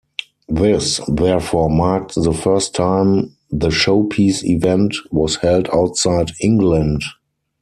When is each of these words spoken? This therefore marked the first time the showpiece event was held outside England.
This 0.49 0.99
therefore 1.07 1.69
marked 1.69 2.15
the 2.15 2.33
first 2.33 2.73
time 2.73 3.37
the 3.51 3.67
showpiece 3.67 4.43
event 4.43 4.95
was 5.11 5.35
held 5.35 5.69
outside 5.71 6.31
England. 6.41 7.03